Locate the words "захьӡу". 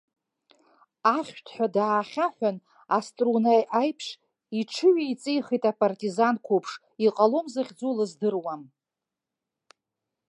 7.53-7.95